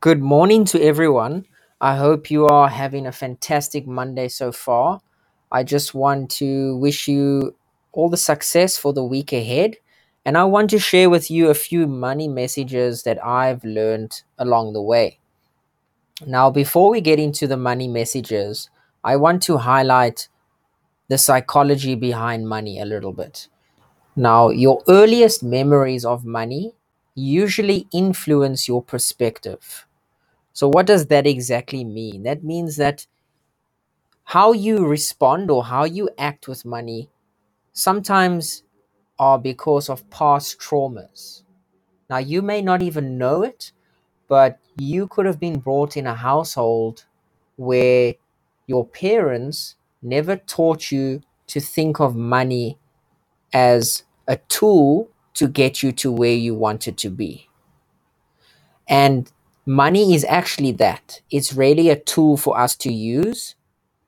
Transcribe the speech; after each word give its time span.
Good 0.00 0.22
morning 0.22 0.64
to 0.66 0.80
everyone. 0.80 1.46
I 1.80 1.96
hope 1.96 2.30
you 2.30 2.46
are 2.46 2.68
having 2.68 3.04
a 3.04 3.10
fantastic 3.10 3.84
Monday 3.84 4.28
so 4.28 4.52
far. 4.52 5.00
I 5.50 5.64
just 5.64 5.92
want 5.92 6.30
to 6.38 6.76
wish 6.76 7.08
you 7.08 7.56
all 7.90 8.08
the 8.08 8.16
success 8.16 8.78
for 8.78 8.92
the 8.92 9.02
week 9.02 9.32
ahead. 9.32 9.76
And 10.24 10.38
I 10.38 10.44
want 10.44 10.70
to 10.70 10.78
share 10.78 11.10
with 11.10 11.32
you 11.32 11.48
a 11.50 11.54
few 11.54 11.88
money 11.88 12.28
messages 12.28 13.02
that 13.02 13.24
I've 13.24 13.64
learned 13.64 14.22
along 14.38 14.72
the 14.72 14.82
way. 14.82 15.18
Now, 16.24 16.48
before 16.50 16.90
we 16.90 17.00
get 17.00 17.18
into 17.18 17.48
the 17.48 17.56
money 17.56 17.88
messages, 17.88 18.70
I 19.02 19.16
want 19.16 19.42
to 19.44 19.58
highlight 19.58 20.28
the 21.08 21.18
psychology 21.18 21.96
behind 21.96 22.48
money 22.48 22.80
a 22.80 22.86
little 22.86 23.12
bit. 23.12 23.48
Now, 24.16 24.50
your 24.50 24.82
earliest 24.88 25.42
memories 25.42 26.04
of 26.04 26.24
money 26.24 26.74
usually 27.14 27.88
influence 27.92 28.68
your 28.68 28.82
perspective 28.82 29.86
so, 30.58 30.68
what 30.68 30.86
does 30.86 31.06
that 31.06 31.24
exactly 31.24 31.84
mean? 31.84 32.24
That 32.24 32.42
means 32.42 32.78
that 32.78 33.06
how 34.24 34.50
you 34.50 34.84
respond 34.84 35.52
or 35.52 35.62
how 35.62 35.84
you 35.84 36.10
act 36.18 36.48
with 36.48 36.64
money 36.64 37.10
sometimes 37.72 38.64
are 39.20 39.38
because 39.38 39.88
of 39.88 40.10
past 40.10 40.58
traumas. 40.58 41.44
Now, 42.10 42.18
you 42.18 42.42
may 42.42 42.60
not 42.60 42.82
even 42.82 43.18
know 43.18 43.44
it, 43.44 43.70
but 44.26 44.58
you 44.78 45.06
could 45.06 45.26
have 45.26 45.38
been 45.38 45.60
brought 45.60 45.96
in 45.96 46.08
a 46.08 46.16
household 46.16 47.04
where 47.54 48.14
your 48.66 48.84
parents 48.84 49.76
never 50.02 50.34
taught 50.34 50.90
you 50.90 51.22
to 51.46 51.60
think 51.60 52.00
of 52.00 52.16
money 52.16 52.80
as 53.52 54.02
a 54.26 54.38
tool 54.48 55.08
to 55.34 55.46
get 55.46 55.84
you 55.84 55.92
to 55.92 56.10
where 56.10 56.34
you 56.34 56.52
wanted 56.52 56.98
to 56.98 57.10
be. 57.10 57.48
And 58.88 59.30
money 59.68 60.14
is 60.14 60.24
actually 60.24 60.72
that. 60.72 61.20
It's 61.30 61.52
really 61.52 61.90
a 61.90 62.00
tool 62.00 62.38
for 62.38 62.58
us 62.58 62.74
to 62.76 62.90
use 62.90 63.54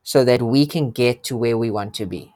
so 0.02 0.24
that 0.24 0.40
we 0.40 0.66
can 0.66 0.90
get 0.90 1.22
to 1.24 1.36
where 1.36 1.58
we 1.58 1.70
want 1.70 1.92
to 1.96 2.06
be. 2.06 2.32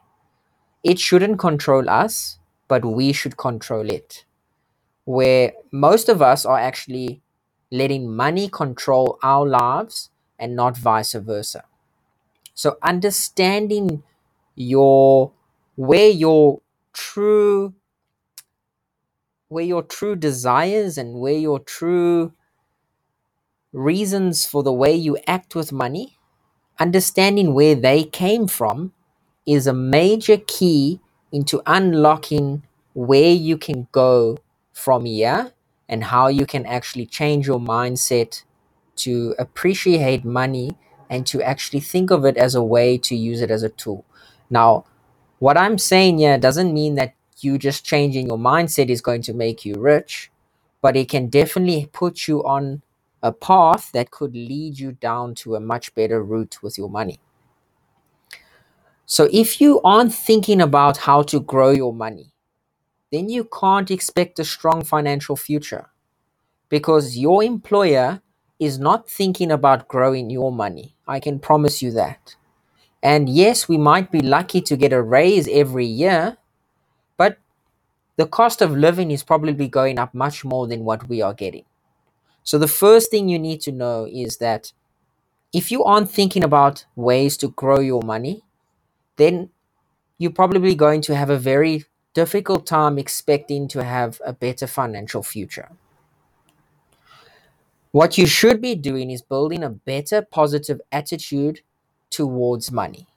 It 0.83 0.99
shouldn't 0.99 1.39
control 1.39 1.89
us, 1.89 2.37
but 2.67 2.85
we 2.85 3.11
should 3.13 3.35
control 3.35 3.89
it. 3.89 4.25
Where 5.05 5.53
most 5.71 6.07
of 6.07 6.21
us 6.21 6.45
are 6.45 6.59
actually 6.59 7.23
letting 7.71 8.15
money 8.15 8.47
control 8.47 9.17
our 9.23 9.47
lives 9.47 10.11
and 10.37 10.55
not 10.55 10.77
vice 10.77 11.13
versa. 11.13 11.63
So 12.53 12.77
understanding 12.83 14.03
your 14.55 15.31
where 15.75 16.09
your 16.09 16.61
true 16.93 17.73
where 19.49 19.65
your 19.65 19.83
true 19.83 20.15
desires 20.15 20.97
and 20.97 21.19
where 21.19 21.37
your 21.37 21.59
true 21.59 22.33
reasons 23.75 24.45
for 24.45 24.63
the 24.63 24.73
way 24.73 24.95
you 24.95 25.17
act 25.27 25.55
with 25.55 25.71
money, 25.71 26.17
understanding 26.79 27.53
where 27.53 27.75
they 27.75 28.03
came 28.05 28.47
from 28.47 28.93
is 29.45 29.67
a 29.67 29.73
major 29.73 30.37
key 30.37 31.01
into 31.31 31.61
unlocking 31.65 32.63
where 32.93 33.31
you 33.33 33.57
can 33.57 33.87
go 33.91 34.37
from 34.73 35.05
here 35.05 35.51
and 35.89 36.05
how 36.05 36.27
you 36.27 36.45
can 36.45 36.65
actually 36.65 37.05
change 37.05 37.47
your 37.47 37.59
mindset 37.59 38.43
to 38.95 39.35
appreciate 39.37 40.25
money 40.25 40.71
and 41.09 41.27
to 41.27 41.41
actually 41.43 41.81
think 41.81 42.11
of 42.11 42.25
it 42.25 42.37
as 42.37 42.55
a 42.55 42.63
way 42.63 42.97
to 42.97 43.15
use 43.15 43.41
it 43.41 43.51
as 43.51 43.63
a 43.63 43.69
tool. 43.69 44.05
Now, 44.49 44.85
what 45.39 45.57
I'm 45.57 45.77
saying 45.77 46.19
here 46.19 46.37
doesn't 46.37 46.73
mean 46.73 46.95
that 46.95 47.15
you 47.39 47.57
just 47.57 47.85
changing 47.85 48.27
your 48.27 48.37
mindset 48.39 48.89
is 48.89 49.01
going 49.01 49.21
to 49.23 49.33
make 49.33 49.65
you 49.65 49.75
rich, 49.75 50.31
but 50.81 50.95
it 50.95 51.09
can 51.09 51.27
definitely 51.27 51.89
put 51.91 52.27
you 52.27 52.43
on 52.45 52.81
a 53.25 53.31
path 53.31 53.91
that 53.91 54.11
could 54.11 54.35
lead 54.35 54.77
you 54.77 54.91
down 54.91 55.33
to 55.33 55.55
a 55.55 55.59
much 55.59 55.95
better 55.95 56.23
route 56.23 56.61
with 56.61 56.77
your 56.77 56.89
money. 56.91 57.19
So 59.07 59.27
if 59.33 59.59
you 59.59 59.81
aren't 59.83 60.13
thinking 60.13 60.61
about 60.61 60.97
how 60.97 61.23
to 61.23 61.39
grow 61.39 61.71
your 61.71 61.91
money, 61.93 62.33
then 63.11 63.29
you 63.29 63.45
can't 63.45 63.89
expect 63.89 64.37
a 64.37 64.45
strong 64.45 64.83
financial 64.83 65.35
future 65.35 65.89
because 66.69 67.17
your 67.17 67.43
employer 67.43 68.21
is 68.59 68.77
not 68.77 69.09
thinking 69.09 69.51
about 69.51 69.87
growing 69.87 70.29
your 70.29 70.51
money. 70.51 70.95
I 71.07 71.19
can 71.19 71.39
promise 71.39 71.81
you 71.81 71.91
that. 71.93 72.35
And 73.01 73.27
yes, 73.27 73.67
we 73.67 73.77
might 73.77 74.11
be 74.11 74.21
lucky 74.21 74.61
to 74.61 74.77
get 74.77 74.93
a 74.93 75.01
raise 75.01 75.47
every 75.47 75.85
year, 75.87 76.37
but 77.17 77.39
the 78.17 78.27
cost 78.27 78.61
of 78.61 78.71
living 78.77 79.11
is 79.11 79.23
probably 79.23 79.67
going 79.67 79.99
up 79.99 80.13
much 80.13 80.45
more 80.45 80.67
than 80.67 80.85
what 80.85 81.09
we 81.09 81.23
are 81.23 81.33
getting. 81.33 81.65
So 82.45 82.59
the 82.59 82.67
first 82.67 83.09
thing 83.09 83.27
you 83.27 83.39
need 83.39 83.59
to 83.61 83.71
know 83.71 84.07
is 84.09 84.37
that 84.37 84.71
if 85.51 85.71
you 85.71 85.83
aren't 85.83 86.11
thinking 86.11 86.43
about 86.43 86.85
ways 86.95 87.37
to 87.37 87.49
grow 87.49 87.79
your 87.79 88.03
money, 88.03 88.43
then 89.17 89.49
you're 90.19 90.31
probably 90.31 90.75
going 90.75 91.01
to 91.01 91.15
have 91.15 91.31
a 91.31 91.39
very 91.39 91.85
difficult 92.13 92.67
time 92.67 92.99
expecting 92.99 93.67
to 93.69 93.83
have 93.83 94.21
a 94.23 94.31
better 94.31 94.67
financial 94.67 95.23
future. 95.23 95.71
What 97.91 98.17
you 98.17 98.27
should 98.27 98.61
be 98.61 98.75
doing 98.75 99.09
is 99.09 99.23
building 99.23 99.63
a 99.63 99.69
better 99.69 100.21
positive 100.21 100.81
attitude 100.91 101.61
towards 102.11 102.71
money. 102.71 103.07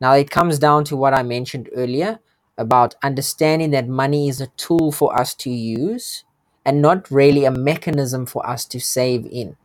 Now, 0.00 0.12
it 0.12 0.30
comes 0.30 0.58
down 0.58 0.84
to 0.84 0.96
what 0.96 1.14
I 1.14 1.22
mentioned 1.22 1.70
earlier 1.74 2.18
about 2.58 2.94
understanding 3.02 3.70
that 3.70 3.88
money 3.88 4.28
is 4.28 4.40
a 4.40 4.48
tool 4.58 4.92
for 4.92 5.18
us 5.18 5.34
to 5.36 5.50
use 5.50 6.24
and 6.68 6.82
not 6.82 7.10
really 7.10 7.46
a 7.46 7.50
mechanism 7.50 8.26
for 8.26 8.46
us 8.46 8.66
to 8.66 8.78
save 8.78 9.24
in. 9.24 9.56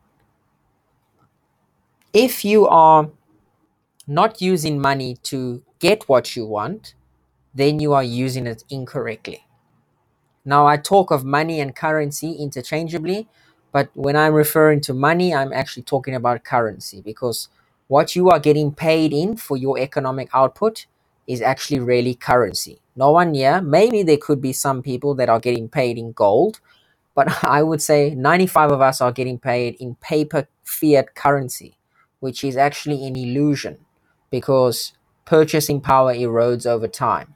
If 2.14 2.46
you 2.46 2.66
are 2.66 3.10
not 4.08 4.42
using 4.42 4.80
money 4.80 5.18
to 5.24 5.64
get 5.80 6.08
what 6.08 6.38
you 6.38 6.46
want, 6.46 6.94
then 7.54 7.82
you 7.82 7.92
are 7.92 8.06
using 8.06 8.48
it 8.48 8.64
incorrectly. 8.70 9.46
Now, 10.46 10.66
I 10.66 10.78
talk 10.78 11.12
of 11.12 11.26
money 11.26 11.60
and 11.60 11.76
currency 11.76 12.38
interchangeably, 12.40 13.28
but 13.74 13.90
when 13.96 14.16
I'm 14.16 14.34
referring 14.34 14.80
to 14.82 14.94
money, 14.94 15.36
I'm 15.36 15.52
actually 15.52 15.84
talking 15.84 16.16
about 16.16 16.46
currency 16.46 17.02
because 17.02 17.50
what 17.90 18.16
you 18.16 18.30
are 18.30 18.40
getting 18.40 18.72
paid 18.72 19.12
in 19.12 19.36
for 19.36 19.58
your 19.58 19.78
economic 19.78 20.30
output 20.34 20.86
is 21.28 21.42
actually 21.42 21.82
really 21.82 22.16
currency. 22.16 22.80
No 22.96 23.12
one 23.12 23.34
here, 23.34 23.62
maybe 23.62 24.04
there 24.04 24.18
could 24.18 24.42
be 24.42 24.54
some 24.54 24.82
people 24.82 25.14
that 25.16 25.28
are 25.28 25.42
getting 25.42 25.68
paid 25.68 25.98
in 25.98 26.14
gold, 26.14 26.62
but 27.16 27.44
I 27.46 27.64
would 27.64 27.82
say 27.82 28.14
95 28.16 28.72
of 28.72 28.82
us 28.82 29.02
are 29.02 29.12
getting 29.12 29.40
paid 29.40 29.76
in 29.80 29.96
paper 29.96 30.48
fiat 30.64 31.16
currency, 31.16 31.78
which 32.20 32.44
is 32.44 32.58
actually 32.58 33.06
an 33.06 33.16
illusion 33.16 33.78
because 34.30 34.94
purchasing 35.26 35.82
power 35.82 36.14
erodes 36.14 36.66
over 36.66 36.88
time. 36.88 37.36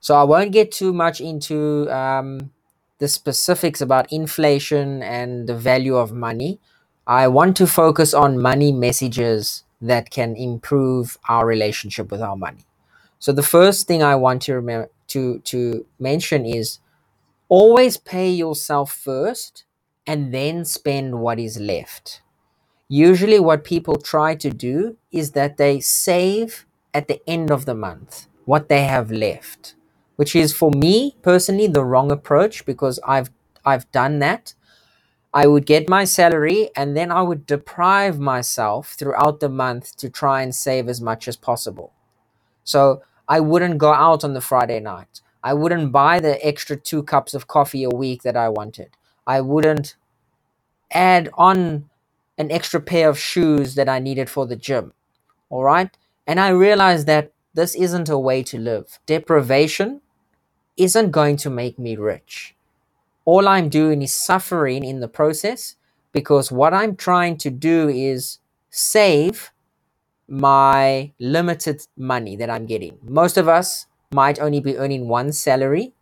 So 0.00 0.14
I 0.14 0.22
won't 0.24 0.52
get 0.52 0.72
too 0.72 0.92
much 0.92 1.20
into 1.20 1.90
um, 1.94 2.50
the 2.98 3.08
specifics 3.08 3.80
about 3.80 4.12
inflation 4.12 5.02
and 5.02 5.48
the 5.48 5.54
value 5.56 5.96
of 5.96 6.12
money. 6.12 6.60
I 7.06 7.28
want 7.28 7.56
to 7.58 7.66
focus 7.66 8.14
on 8.14 8.40
money 8.40 8.72
messages 8.72 9.64
that 9.80 10.10
can 10.10 10.36
improve 10.36 11.18
our 11.28 11.46
relationship 11.46 12.10
with 12.10 12.20
our 12.20 12.36
money. 12.36 12.66
So 13.18 13.32
the 13.32 13.42
first 13.42 13.86
thing 13.86 14.02
I 14.02 14.14
want 14.14 14.42
to 14.42 14.54
remember 14.54 14.90
to 15.08 15.38
to 15.40 15.86
mention 15.98 16.44
is 16.44 16.78
always 17.48 17.96
pay 17.96 18.30
yourself 18.30 18.92
first 18.92 19.64
and 20.06 20.34
then 20.34 20.64
spend 20.64 21.20
what 21.20 21.38
is 21.38 21.60
left. 21.60 22.22
Usually 22.88 23.40
what 23.40 23.64
people 23.64 23.96
try 23.96 24.34
to 24.36 24.50
do 24.50 24.96
is 25.12 25.32
that 25.32 25.58
they 25.58 25.80
save 25.80 26.66
at 26.94 27.08
the 27.08 27.20
end 27.28 27.50
of 27.50 27.66
the 27.66 27.74
month 27.74 28.26
what 28.46 28.68
they 28.68 28.84
have 28.84 29.10
left, 29.12 29.74
which 30.16 30.36
is 30.36 30.54
for 30.54 30.70
me 30.72 31.16
personally 31.22 31.68
the 31.68 31.84
wrong 31.84 32.12
approach 32.12 32.66
because 32.66 33.00
I've 33.06 33.30
I've 33.64 33.90
done 33.92 34.20
that 34.20 34.54
I 35.32 35.46
would 35.46 35.66
get 35.66 35.88
my 35.88 36.04
salary 36.04 36.70
and 36.76 36.96
then 36.96 37.12
I 37.12 37.22
would 37.22 37.46
deprive 37.46 38.18
myself 38.18 38.94
throughout 38.98 39.40
the 39.40 39.48
month 39.48 39.96
to 39.98 40.10
try 40.10 40.42
and 40.42 40.54
save 40.54 40.88
as 40.88 41.00
much 41.00 41.28
as 41.28 41.36
possible. 41.36 41.92
So 42.64 43.02
I 43.28 43.40
wouldn't 43.40 43.78
go 43.78 43.92
out 43.92 44.24
on 44.24 44.34
the 44.34 44.40
Friday 44.40 44.80
night. 44.80 45.22
I 45.44 45.54
wouldn't 45.54 45.92
buy 45.92 46.20
the 46.20 46.44
extra 46.46 46.76
two 46.76 47.02
cups 47.02 47.34
of 47.34 47.48
coffee 47.48 47.84
a 47.84 47.90
week 47.90 48.22
that 48.22 48.36
I 48.36 48.48
wanted. 48.48 48.90
I 49.26 49.40
wouldn't 49.40 49.96
add 50.92 51.30
on 51.34 51.90
an 52.38 52.50
extra 52.52 52.80
pair 52.80 53.08
of 53.08 53.18
shoes 53.18 53.74
that 53.76 53.88
I 53.88 53.98
needed 53.98 54.30
for 54.30 54.46
the 54.46 54.56
gym. 54.56 54.92
All 55.50 55.64
right. 55.64 55.90
And 56.26 56.40
I 56.40 56.50
realized 56.50 57.06
that 57.08 57.32
this 57.54 57.74
isn't 57.74 58.08
a 58.08 58.18
way 58.18 58.42
to 58.44 58.58
live. 58.58 58.98
Deprivation 59.06 60.02
isn't 60.76 61.10
going 61.12 61.36
to 61.38 61.50
make 61.50 61.78
me 61.78 61.96
rich 61.96 62.54
all 63.28 63.46
I'm 63.46 63.68
doing 63.68 64.00
is 64.00 64.14
suffering 64.14 64.82
in 64.84 65.00
the 65.00 65.08
process 65.08 65.76
because 66.12 66.50
what 66.50 66.72
I'm 66.72 66.96
trying 66.96 67.36
to 67.38 67.50
do 67.50 67.86
is 67.90 68.38
save 68.70 69.52
my 70.28 71.12
limited 71.18 71.86
money 71.98 72.36
that 72.36 72.48
I'm 72.48 72.64
getting. 72.64 72.96
Most 73.02 73.36
of 73.36 73.46
us 73.46 73.87
might 74.12 74.40
only 74.40 74.60
be 74.60 74.76
earning 74.76 75.08
one 75.08 75.32
salary, 75.32 75.92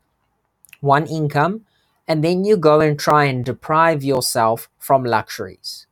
one 0.80 1.06
income, 1.06 1.62
and 2.06 2.22
then 2.22 2.44
you 2.44 2.56
go 2.56 2.80
and 2.80 2.98
try 2.98 3.24
and 3.24 3.44
deprive 3.44 4.04
yourself 4.04 4.68
from 4.78 5.04
luxuries. 5.04 5.86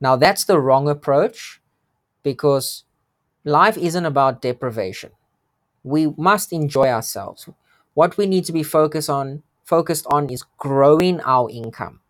Now, 0.00 0.16
that's 0.16 0.44
the 0.44 0.60
wrong 0.60 0.88
approach 0.88 1.60
because 2.22 2.84
life 3.44 3.76
isn't 3.76 4.06
about 4.06 4.40
deprivation. 4.40 5.10
We 5.82 6.12
must 6.16 6.52
enjoy 6.52 6.88
ourselves. 6.88 7.48
What 7.94 8.16
we 8.16 8.26
need 8.26 8.44
to 8.44 8.52
be 8.52 8.62
focused 8.62 9.10
on 9.10 9.42
focused 9.64 10.06
on 10.10 10.28
is 10.30 10.44
growing 10.58 11.20
our 11.20 11.48
income. 11.48 12.00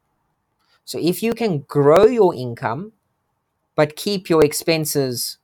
So 0.84 0.98
if 0.98 1.22
you 1.22 1.34
can 1.34 1.58
grow 1.68 2.06
your 2.06 2.34
income 2.34 2.92
but 3.76 3.96
keep 3.96 4.28
your 4.28 4.44
expenses 4.44 5.38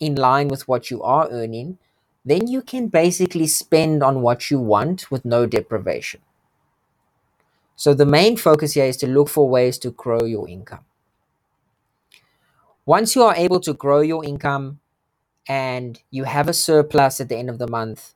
in 0.00 0.16
line 0.16 0.48
with 0.48 0.66
what 0.66 0.90
you 0.90 1.02
are 1.02 1.28
earning, 1.30 1.78
then 2.24 2.46
you 2.46 2.62
can 2.62 2.88
basically 2.88 3.46
spend 3.46 4.02
on 4.02 4.22
what 4.22 4.50
you 4.50 4.58
want 4.58 5.10
with 5.10 5.24
no 5.24 5.46
deprivation. 5.46 6.20
So 7.74 7.94
the 7.94 8.06
main 8.06 8.36
focus 8.36 8.74
here 8.74 8.84
is 8.84 8.96
to 8.98 9.06
look 9.06 9.28
for 9.28 9.48
ways 9.48 9.78
to 9.78 9.90
grow 9.90 10.24
your 10.24 10.48
income. 10.48 10.84
Once 12.86 13.16
you 13.16 13.22
are 13.22 13.34
able 13.34 13.60
to 13.60 13.72
grow 13.72 14.00
your 14.00 14.24
income 14.24 14.80
and 15.48 16.00
you 16.10 16.24
have 16.24 16.48
a 16.48 16.52
surplus 16.52 17.20
at 17.20 17.28
the 17.28 17.36
end 17.36 17.50
of 17.50 17.58
the 17.58 17.68
month, 17.68 18.14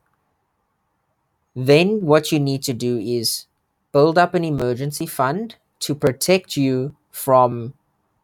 then 1.55 2.01
what 2.01 2.31
you 2.31 2.39
need 2.39 2.63
to 2.63 2.73
do 2.73 2.97
is 2.97 3.47
build 3.91 4.17
up 4.17 4.33
an 4.33 4.43
emergency 4.45 5.05
fund 5.05 5.55
to 5.79 5.95
protect 5.95 6.55
you 6.55 6.95
from 7.11 7.73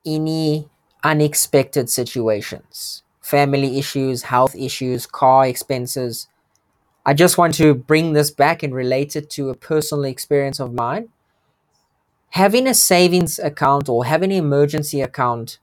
any 0.06 0.70
unexpected 1.04 1.90
situations 1.90 3.03
family 3.24 3.80
issues, 3.80 4.24
health 4.24 4.54
issues, 4.56 5.08
car 5.08 5.48
expenses. 5.48 6.28
I 7.06 7.14
just 7.14 7.38
want 7.38 7.56
to 7.56 7.74
bring 7.74 8.14
this 8.14 8.30
back 8.30 8.62
and 8.62 8.76
relate 8.76 9.16
it 9.16 9.30
to 9.32 9.50
a 9.50 9.56
personal 9.56 10.04
experience 10.04 10.60
of 10.60 10.74
mine. 10.74 11.10
Having 12.32 12.68
a 12.68 12.74
savings 12.74 13.40
account 13.40 13.88
or 13.88 14.06
having 14.06 14.32
an 14.32 14.38
emergency 14.38 15.02
account 15.02 15.60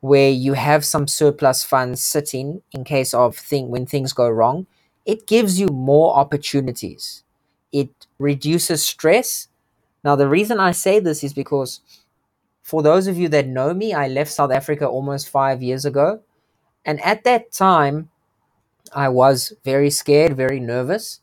where 0.00 0.30
you 0.30 0.54
have 0.54 0.84
some 0.84 1.06
surplus 1.06 1.62
funds 1.62 2.02
sitting 2.02 2.62
in 2.72 2.84
case 2.84 3.12
of 3.12 3.36
thing 3.36 3.68
when 3.68 3.84
things 3.84 4.12
go 4.12 4.28
wrong, 4.28 4.66
it 5.04 5.26
gives 5.26 5.60
you 5.60 5.68
more 5.68 6.16
opportunities. 6.16 7.22
It 7.70 7.90
reduces 8.18 8.82
stress. 8.82 9.48
Now 10.02 10.16
the 10.16 10.28
reason 10.28 10.58
I 10.58 10.72
say 10.72 11.00
this 11.00 11.22
is 11.22 11.34
because 11.34 11.80
for 12.62 12.82
those 12.82 13.06
of 13.08 13.18
you 13.18 13.28
that 13.30 13.46
know 13.46 13.74
me, 13.74 13.92
I 13.92 14.08
left 14.08 14.30
South 14.30 14.52
Africa 14.52 14.86
almost 14.86 15.28
5 15.28 15.62
years 15.62 15.84
ago 15.84 16.20
and 16.88 17.02
at 17.02 17.24
that 17.24 17.52
time, 17.52 18.10
I 18.94 19.10
was 19.10 19.52
very 19.62 19.90
scared, 19.90 20.34
very 20.38 20.58
nervous. 20.58 21.20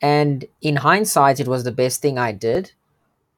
And 0.00 0.46
in 0.62 0.76
hindsight, 0.76 1.38
it 1.38 1.46
was 1.48 1.64
the 1.64 1.72
best 1.72 2.00
thing 2.00 2.18
I 2.18 2.32
did. 2.32 2.72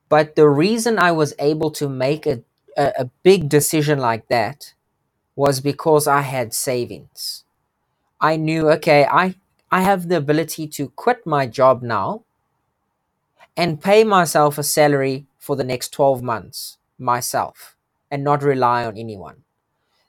But 0.08 0.36
the 0.36 0.48
reason 0.48 1.00
I 1.00 1.10
was 1.10 1.34
able 1.40 1.72
to 1.72 1.88
make 1.88 2.26
a, 2.26 2.44
a, 2.76 2.92
a 3.00 3.10
big 3.24 3.48
decision 3.48 3.98
like 3.98 4.28
that 4.28 4.74
was 5.34 5.60
because 5.60 6.06
I 6.06 6.20
had 6.20 6.54
savings. 6.54 7.44
I 8.20 8.36
knew, 8.36 8.70
okay, 8.70 9.04
I, 9.10 9.34
I 9.72 9.82
have 9.82 10.08
the 10.08 10.18
ability 10.18 10.68
to 10.68 10.90
quit 10.90 11.26
my 11.26 11.48
job 11.48 11.82
now 11.82 12.22
and 13.56 13.82
pay 13.82 14.04
myself 14.04 14.58
a 14.58 14.62
salary 14.62 15.26
for 15.38 15.56
the 15.56 15.64
next 15.64 15.90
12 15.90 16.22
months 16.22 16.78
myself 16.98 17.76
and 18.12 18.22
not 18.22 18.44
rely 18.44 18.86
on 18.86 18.96
anyone 18.96 19.42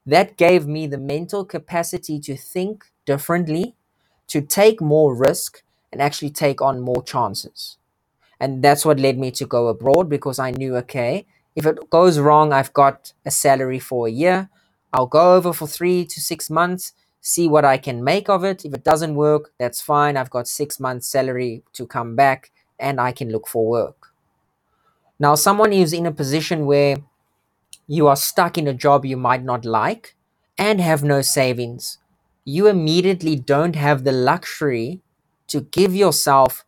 that 0.08 0.38
gave 0.38 0.66
me 0.66 0.88
the 0.88 0.98
mental 0.98 1.46
capacity 1.46 2.20
to 2.22 2.38
think 2.38 2.86
differently, 3.06 3.76
to 4.28 4.42
take 4.42 4.82
more 4.82 5.14
risk, 5.14 5.64
and 5.92 6.02
actually 6.02 6.30
take 6.32 6.62
on 6.62 6.80
more 6.80 7.04
chances. 7.04 7.78
And 8.40 8.64
that's 8.64 8.86
what 8.86 9.00
led 9.00 9.18
me 9.18 9.32
to 9.32 9.46
go 9.46 9.68
abroad 9.68 10.10
because 10.10 10.40
I 10.40 10.52
knew, 10.52 10.76
okay, 10.78 11.26
if 11.56 11.66
it 11.66 11.90
goes 11.90 12.20
wrong, 12.20 12.54
I've 12.54 12.74
got 12.74 13.14
a 13.26 13.32
salary 13.32 13.80
for 13.80 14.08
a 14.08 14.12
year. 14.12 14.50
I'll 14.94 15.08
go 15.08 15.36
over 15.36 15.52
for 15.54 15.68
three 15.68 16.06
to 16.06 16.22
six 16.22 16.50
months, 16.50 16.94
see 17.20 17.48
what 17.48 17.66
I 17.66 17.78
can 17.78 18.04
make 18.04 18.30
of 18.30 18.44
it. 18.44 18.64
If 18.64 18.74
it 18.74 18.84
doesn't 18.84 19.16
work, 19.16 19.52
that's 19.60 19.82
fine. 19.82 20.16
I've 20.16 20.30
got 20.30 20.48
six 20.48 20.80
months' 20.80 21.08
salary 21.08 21.64
to 21.74 21.86
come 21.86 22.16
back 22.16 22.52
and 22.80 23.02
I 23.02 23.12
can 23.12 23.32
look 23.32 23.48
for 23.48 23.66
work. 23.68 24.14
Now, 25.20 25.36
someone 25.36 25.72
who's 25.72 25.94
in 25.94 26.06
a 26.06 26.12
position 26.12 26.66
where 26.66 26.98
you 27.88 28.08
are 28.08 28.16
stuck 28.16 28.58
in 28.58 28.68
a 28.68 28.74
job 28.74 29.06
you 29.06 29.18
might 29.18 29.44
not 29.44 29.66
like 29.66 30.16
and 30.58 30.82
have 30.82 31.04
no 31.04 31.22
savings, 31.22 32.00
you 32.46 32.68
immediately 32.68 33.36
don't 33.36 33.76
have 33.76 34.04
the 34.04 34.12
luxury 34.12 35.02
to 35.48 35.62
give 35.62 35.96
yourself 35.96 36.66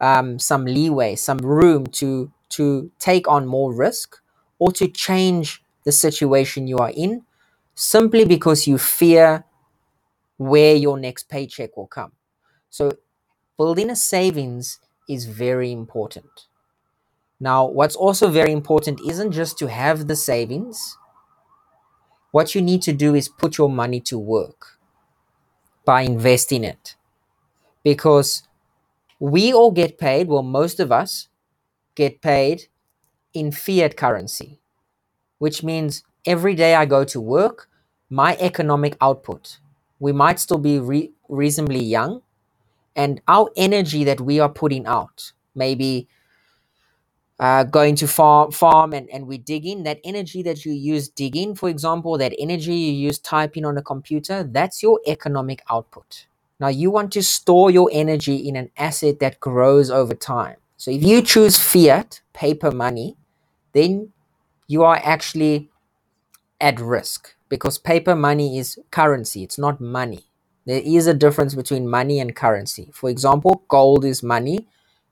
um, 0.00 0.38
some 0.38 0.64
leeway, 0.64 1.16
some 1.16 1.38
room 1.38 1.86
to 1.86 2.32
to 2.50 2.90
take 2.98 3.28
on 3.28 3.46
more 3.46 3.72
risk 3.72 4.20
or 4.58 4.72
to 4.72 4.88
change 4.88 5.62
the 5.84 5.92
situation 5.92 6.66
you 6.66 6.78
are 6.78 6.90
in 6.90 7.22
simply 7.76 8.24
because 8.24 8.66
you 8.66 8.76
fear 8.76 9.44
where 10.36 10.74
your 10.74 10.98
next 10.98 11.28
paycheck 11.28 11.76
will 11.76 11.86
come. 11.86 12.12
So 12.70 12.92
building 13.56 13.90
a 13.90 13.96
savings 13.96 14.80
is 15.08 15.26
very 15.26 15.72
important. 15.72 16.46
Now, 17.40 17.66
what's 17.66 17.96
also 17.96 18.28
very 18.28 18.52
important 18.52 19.00
isn't 19.00 19.32
just 19.32 19.58
to 19.58 19.66
have 19.68 20.06
the 20.06 20.16
savings. 20.16 20.98
What 22.32 22.54
you 22.54 22.60
need 22.60 22.82
to 22.82 22.92
do 22.92 23.14
is 23.14 23.28
put 23.28 23.56
your 23.56 23.70
money 23.70 24.00
to 24.02 24.18
work 24.18 24.78
by 25.86 26.02
investing 26.02 26.64
it. 26.64 26.96
Because 27.82 28.42
we 29.18 29.52
all 29.52 29.70
get 29.70 29.98
paid, 29.98 30.28
well, 30.28 30.42
most 30.42 30.80
of 30.80 30.92
us 30.92 31.28
get 31.94 32.20
paid 32.20 32.66
in 33.32 33.50
fiat 33.52 33.96
currency, 33.96 34.60
which 35.38 35.62
means 35.62 36.04
every 36.26 36.54
day 36.54 36.74
I 36.74 36.84
go 36.84 37.04
to 37.04 37.20
work, 37.20 37.68
my 38.10 38.36
economic 38.38 38.96
output, 39.00 39.58
we 39.98 40.12
might 40.12 40.38
still 40.38 40.58
be 40.58 40.78
re- 40.78 41.12
reasonably 41.28 41.82
young, 41.82 42.22
and 42.94 43.20
our 43.28 43.50
energy 43.56 44.04
that 44.04 44.20
we 44.20 44.40
are 44.40 44.48
putting 44.48 44.86
out, 44.86 45.32
maybe 45.54 46.08
uh, 47.40 47.64
going 47.64 47.96
to 47.96 48.06
farm 48.06 48.52
farm 48.52 48.92
and, 48.92 49.08
and 49.10 49.26
we 49.26 49.38
dig 49.38 49.64
in. 49.66 49.82
That 49.84 49.98
energy 50.04 50.42
that 50.42 50.64
you 50.66 50.72
use 50.72 51.08
digging 51.08 51.54
for 51.54 51.70
example 51.70 52.18
that 52.18 52.34
energy 52.38 52.74
you 52.74 52.92
use 52.92 53.18
typing 53.18 53.64
on 53.64 53.78
a 53.78 53.82
computer 53.82 54.44
that's 54.44 54.82
your 54.82 55.00
economic 55.06 55.62
output. 55.70 56.26
Now 56.60 56.68
you 56.68 56.90
want 56.90 57.12
to 57.12 57.22
store 57.22 57.70
your 57.70 57.88
energy 57.92 58.36
in 58.36 58.56
an 58.56 58.70
asset 58.76 59.20
that 59.20 59.40
grows 59.40 59.90
over 59.90 60.14
time. 60.14 60.56
So 60.76 60.90
if 60.90 61.02
you 61.02 61.22
choose 61.22 61.58
fiat 61.58 62.20
paper 62.34 62.70
money 62.70 63.16
then 63.72 64.12
you 64.68 64.84
are 64.84 65.00
actually 65.02 65.70
at 66.60 66.78
risk 66.78 67.34
because 67.48 67.78
paper 67.78 68.14
money 68.14 68.58
is 68.58 68.78
currency. 68.90 69.42
It's 69.42 69.58
not 69.58 69.80
money. 69.80 70.26
There 70.66 70.82
is 70.84 71.06
a 71.06 71.14
difference 71.14 71.54
between 71.54 71.88
money 71.88 72.20
and 72.20 72.36
currency. 72.36 72.90
For 72.92 73.08
example 73.08 73.64
gold 73.68 74.04
is 74.04 74.22
money. 74.22 74.68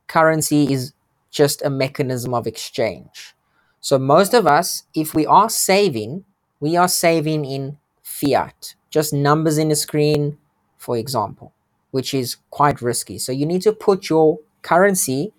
Currency 0.09 0.71
is 0.71 0.93
just 1.31 1.63
a 1.63 1.71
mechanism 1.71 2.35
of 2.35 2.47
exchange. 2.47 3.35
So 3.81 3.99
most 3.99 4.35
of 4.35 4.47
us, 4.47 4.85
if 4.95 5.15
we 5.15 5.27
are 5.27 5.49
saving, 5.49 6.25
we 6.61 6.77
are 6.77 6.89
saving 6.89 7.45
in 7.45 7.79
fiat, 8.03 8.75
just 8.91 9.13
numbers 9.13 9.59
in 9.59 9.71
a 9.71 9.77
screen, 9.77 10.39
for 10.77 10.97
example, 10.97 11.53
which 11.91 12.13
is 12.15 12.37
quite 12.51 12.83
risky. 12.83 13.19
So 13.19 13.33
you 13.33 13.47
need 13.47 13.63
to 13.63 13.73
put 13.73 14.09
your 14.09 14.39
currency 14.63 15.33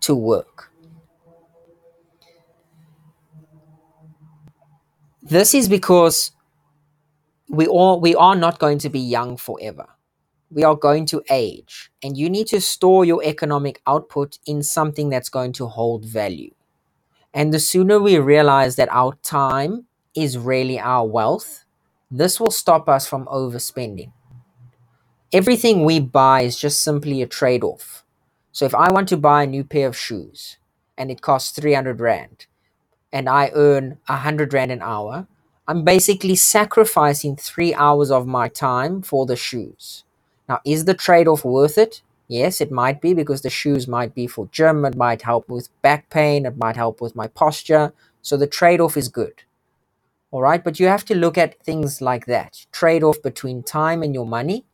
to 0.00 0.14
work. 0.14 0.70
This 5.22 5.54
is 5.54 5.68
because 5.68 6.32
we 7.48 7.66
all 7.66 8.00
we 8.00 8.14
are 8.14 8.34
not 8.34 8.58
going 8.58 8.78
to 8.78 8.88
be 8.88 8.98
young 8.98 9.36
forever 9.36 9.86
we 10.52 10.64
are 10.64 10.76
going 10.76 11.06
to 11.06 11.22
age 11.30 11.90
and 12.02 12.16
you 12.16 12.28
need 12.28 12.46
to 12.48 12.60
store 12.60 13.04
your 13.04 13.22
economic 13.24 13.80
output 13.86 14.38
in 14.46 14.62
something 14.62 15.08
that's 15.08 15.28
going 15.28 15.52
to 15.54 15.66
hold 15.66 16.04
value. 16.04 16.52
And 17.32 17.52
the 17.52 17.58
sooner 17.60 17.98
we 17.98 18.18
realize 18.18 18.76
that 18.76 18.92
our 18.92 19.14
time 19.22 19.86
is 20.14 20.36
really 20.36 20.78
our 20.78 21.06
wealth, 21.06 21.64
this 22.10 22.38
will 22.38 22.50
stop 22.50 22.88
us 22.88 23.06
from 23.06 23.24
overspending. 23.26 24.12
Everything 25.32 25.84
we 25.84 25.98
buy 25.98 26.42
is 26.42 26.58
just 26.58 26.82
simply 26.82 27.22
a 27.22 27.26
trade 27.26 27.64
off. 27.64 28.04
So 28.52 28.66
if 28.66 28.74
I 28.74 28.92
want 28.92 29.08
to 29.08 29.16
buy 29.16 29.44
a 29.44 29.46
new 29.46 29.64
pair 29.64 29.88
of 29.88 29.96
shoes 29.96 30.58
and 30.98 31.10
it 31.10 31.22
costs 31.22 31.58
300 31.58 32.00
Rand 32.00 32.46
and 33.10 33.28
I 33.30 33.50
earn 33.54 33.98
100 34.06 34.52
Rand 34.52 34.72
an 34.72 34.82
hour, 34.82 35.26
I'm 35.66 35.84
basically 35.84 36.36
sacrificing 36.36 37.36
three 37.36 37.72
hours 37.72 38.10
of 38.10 38.26
my 38.26 38.48
time 38.48 39.00
for 39.00 39.24
the 39.24 39.36
shoes. 39.36 40.04
Now, 40.48 40.60
is 40.64 40.84
the 40.84 40.94
trade 40.94 41.28
off 41.28 41.44
worth 41.44 41.78
it? 41.78 42.02
Yes, 42.28 42.60
it 42.60 42.70
might 42.70 43.00
be 43.00 43.14
because 43.14 43.42
the 43.42 43.50
shoes 43.50 43.86
might 43.86 44.14
be 44.14 44.26
for 44.26 44.48
gym, 44.52 44.84
it 44.84 44.96
might 44.96 45.22
help 45.22 45.48
with 45.48 45.68
back 45.82 46.08
pain, 46.10 46.46
it 46.46 46.56
might 46.56 46.76
help 46.76 47.00
with 47.00 47.14
my 47.14 47.26
posture. 47.26 47.92
So 48.22 48.36
the 48.36 48.46
trade 48.46 48.80
off 48.80 48.96
is 48.96 49.08
good. 49.08 49.42
All 50.30 50.40
right, 50.40 50.64
but 50.64 50.80
you 50.80 50.86
have 50.86 51.04
to 51.06 51.14
look 51.14 51.36
at 51.36 51.62
things 51.62 52.00
like 52.00 52.26
that 52.26 52.66
trade 52.72 53.02
off 53.02 53.20
between 53.22 53.62
time 53.62 54.02
and 54.02 54.14
your 54.14 54.26
money. 54.26 54.64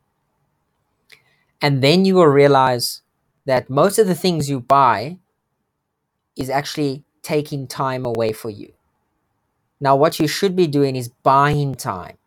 And 1.60 1.82
then 1.82 2.04
you 2.04 2.14
will 2.14 2.26
realize 2.26 3.02
that 3.44 3.68
most 3.68 3.98
of 3.98 4.06
the 4.06 4.14
things 4.14 4.48
you 4.48 4.60
buy 4.60 5.18
is 6.36 6.48
actually 6.48 7.02
taking 7.22 7.66
time 7.66 8.06
away 8.06 8.32
for 8.32 8.50
you. 8.50 8.72
Now, 9.80 9.96
what 9.96 10.20
you 10.20 10.28
should 10.28 10.54
be 10.54 10.66
doing 10.66 10.96
is 10.96 11.08
buying 11.08 11.74
time. 11.74 12.18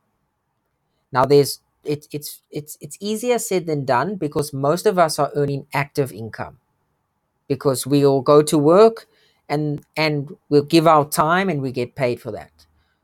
Now, 1.12 1.26
there's 1.26 1.60
it, 1.84 2.08
it's 2.12 2.42
it's 2.52 2.78
it's 2.82 2.98
easier 3.00 3.40
said 3.40 3.66
than 3.66 3.86
done 3.86 4.16
because 4.16 4.54
most 4.54 4.86
of 4.86 5.00
us 5.00 5.20
are 5.20 5.32
earning 5.36 5.68
active 5.74 6.12
income 6.12 6.58
because 7.48 7.86
we 7.88 8.06
all 8.06 8.22
go 8.22 8.42
to 8.42 8.58
work 8.58 9.08
and 9.50 9.84
and 9.98 10.36
we'll 10.50 10.64
give 10.64 10.88
our 10.88 11.06
time 11.06 11.50
and 11.50 11.62
we 11.62 11.72
get 11.72 11.96
paid 11.96 12.22
for 12.22 12.32
that. 12.32 12.52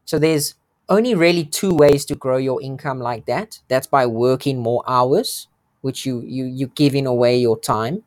So 0.05 0.19
there's 0.19 0.55
only 0.89 1.15
really 1.15 1.43
two 1.45 1.73
ways 1.73 2.05
to 2.05 2.15
grow 2.15 2.37
your 2.37 2.61
income 2.61 2.99
like 2.99 3.25
that. 3.25 3.59
That's 3.67 3.87
by 3.87 4.05
working 4.05 4.59
more 4.59 4.83
hours, 4.87 5.47
which 5.81 6.05
you 6.05 6.21
you 6.21 6.45
you 6.45 6.67
giving 6.75 7.07
away 7.07 7.37
your 7.37 7.59
time, 7.59 8.03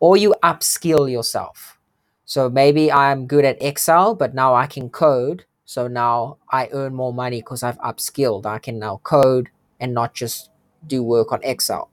or 0.00 0.16
you 0.16 0.34
upskill 0.42 1.10
yourself. 1.10 1.78
So 2.24 2.48
maybe 2.48 2.90
I'm 2.90 3.26
good 3.26 3.44
at 3.44 3.62
Excel, 3.62 4.14
but 4.14 4.34
now 4.34 4.54
I 4.54 4.66
can 4.66 4.88
code. 4.88 5.44
So 5.66 5.88
now 5.88 6.38
I 6.50 6.68
earn 6.72 6.94
more 6.94 7.12
money 7.12 7.40
because 7.40 7.62
I've 7.62 7.78
upskilled. 7.80 8.46
I 8.46 8.58
can 8.58 8.78
now 8.78 9.00
code 9.02 9.50
and 9.82 9.92
not 9.92 10.14
just 10.14 10.48
do 10.86 11.02
work 11.02 11.32
on 11.32 11.40
Excel. 11.42 11.90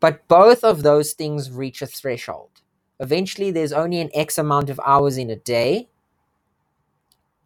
But 0.00 0.26
both 0.28 0.64
of 0.64 0.82
those 0.82 1.12
things 1.12 1.50
reach 1.50 1.82
a 1.82 1.86
threshold. 1.86 2.62
Eventually, 2.98 3.50
there's 3.50 3.72
only 3.72 4.00
an 4.00 4.10
X 4.14 4.38
amount 4.38 4.70
of 4.70 4.80
hours 4.86 5.18
in 5.18 5.28
a 5.28 5.36
day. 5.36 5.88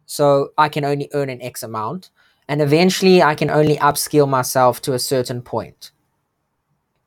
So 0.05 0.51
I 0.57 0.69
can 0.69 0.85
only 0.85 1.09
earn 1.13 1.29
an 1.29 1.41
X 1.41 1.63
amount. 1.63 2.09
And 2.47 2.61
eventually, 2.61 3.21
I 3.21 3.35
can 3.35 3.49
only 3.49 3.75
upskill 3.77 4.29
myself 4.29 4.81
to 4.83 4.93
a 4.93 4.99
certain 4.99 5.41
point 5.41 5.91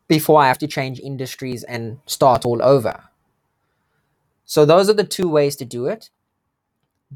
before 0.07 0.41
I 0.43 0.49
have 0.49 0.59
to 0.59 0.67
change 0.67 1.01
industries 1.01 1.63
and 1.65 1.99
start 2.07 2.45
all 2.45 2.63
over. 2.63 3.05
So, 4.45 4.65
those 4.65 4.91
are 4.91 4.95
the 4.95 5.05
two 5.05 5.29
ways 5.29 5.57
to 5.57 5.65
do 5.65 5.87
it. 5.87 6.11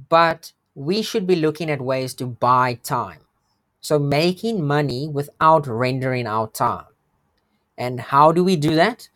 But 0.08 0.52
we 0.74 1.02
should 1.02 1.26
be 1.26 1.36
looking 1.36 1.70
at 1.70 1.80
ways 1.80 2.14
to 2.14 2.26
buy 2.26 2.74
time. 2.74 3.24
So, 3.85 3.99
making 3.99 4.67
money 4.67 5.09
without 5.09 5.67
rendering 5.67 6.26
our 6.26 6.49
time. 6.49 6.87
And 7.76 8.00
how 8.00 8.33
do 8.33 8.43
we 8.43 8.57
do 8.57 8.75
that? 8.76 9.11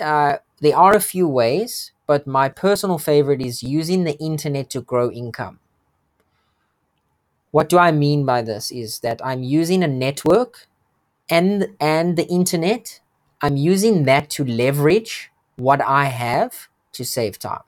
Uh, 0.00 0.38
there 0.62 0.74
are 0.76 0.96
a 0.96 1.00
few 1.00 1.28
ways, 1.28 1.92
but 2.06 2.26
my 2.26 2.48
personal 2.48 2.96
favorite 2.96 3.42
is 3.42 3.62
using 3.62 4.04
the 4.04 4.18
internet 4.18 4.70
to 4.70 4.80
grow 4.80 5.10
income. 5.10 5.58
What 7.50 7.68
do 7.68 7.76
I 7.76 7.92
mean 7.92 8.24
by 8.24 8.40
this 8.40 8.70
is 8.70 9.00
that 9.00 9.20
I'm 9.22 9.42
using 9.42 9.84
a 9.84 9.88
network 9.88 10.66
and 11.30 11.68
and 11.80 12.16
the 12.16 12.26
internet, 12.28 13.00
I'm 13.42 13.56
using 13.56 14.04
that 14.04 14.30
to 14.30 14.44
leverage 14.46 15.30
what 15.56 15.82
I 15.82 16.06
have 16.06 16.68
to 16.92 17.04
save 17.04 17.38
time. 17.38 17.64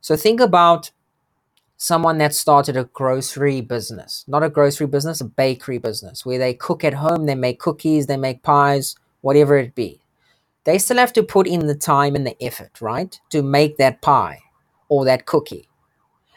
So 0.00 0.16
think 0.16 0.40
about 0.40 0.92
someone 1.78 2.18
that 2.18 2.34
started 2.34 2.76
a 2.76 2.84
grocery 2.84 3.62
business, 3.62 4.24
not 4.28 4.42
a 4.42 4.50
grocery 4.50 4.86
business, 4.86 5.22
a 5.22 5.24
bakery 5.24 5.78
business 5.78 6.26
where 6.26 6.38
they 6.38 6.52
cook 6.52 6.84
at 6.84 6.94
home, 6.94 7.24
they 7.24 7.34
make 7.34 7.58
cookies, 7.58 8.06
they 8.06 8.18
make 8.18 8.42
pies, 8.42 8.96
whatever 9.22 9.56
it 9.56 9.74
be 9.74 10.00
they 10.68 10.76
still 10.76 10.98
have 10.98 11.14
to 11.14 11.22
put 11.22 11.46
in 11.46 11.66
the 11.66 11.74
time 11.74 12.14
and 12.14 12.26
the 12.26 12.36
effort, 12.44 12.82
right, 12.82 13.18
to 13.30 13.42
make 13.42 13.78
that 13.78 14.02
pie 14.02 14.38
or 14.90 15.06
that 15.06 15.24
cookie 15.24 15.66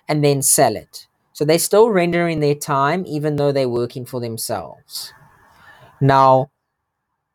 and 0.08 0.24
then 0.24 0.42
sell 0.42 0.78
it. 0.78 1.08
So 1.34 1.44
they're 1.44 1.60
still 1.60 1.90
rendering 1.90 2.40
their 2.40 2.56
time 2.56 3.04
even 3.06 3.36
though 3.36 3.52
they're 3.52 3.68
working 3.68 4.06
for 4.06 4.22
themselves. 4.22 5.12
Now, 6.00 6.50